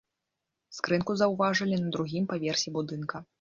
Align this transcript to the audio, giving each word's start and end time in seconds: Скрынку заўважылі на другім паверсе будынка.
Скрынку 0.77 1.15
заўважылі 1.21 1.77
на 1.83 1.93
другім 1.97 2.25
паверсе 2.33 2.75
будынка. 2.81 3.23